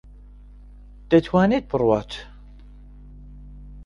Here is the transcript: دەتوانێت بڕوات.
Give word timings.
دەتوانێت 1.11 1.65
بڕوات. 1.71 2.11